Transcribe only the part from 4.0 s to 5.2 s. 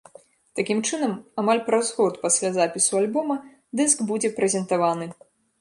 будзе прэзентаваны.